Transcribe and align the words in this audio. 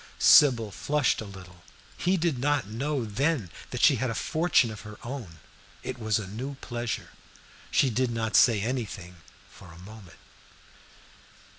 Sybil 0.17 0.71
flushed 0.71 1.21
a 1.21 1.25
little. 1.25 1.61
He 1.95 2.17
did 2.17 2.39
not 2.39 2.65
know, 2.65 3.05
then, 3.05 3.51
that 3.69 3.83
she 3.83 3.97
had 3.97 4.09
a 4.09 4.15
fortune 4.15 4.71
of 4.71 4.81
her 4.81 4.97
own. 5.03 5.37
It 5.83 5.99
was 5.99 6.17
a 6.17 6.25
new 6.27 6.55
pleasure. 6.55 7.11
She 7.69 7.91
did 7.91 8.09
not 8.09 8.35
say 8.35 8.61
anything 8.61 9.17
for 9.47 9.71
a 9.71 9.77
moment. 9.77 10.17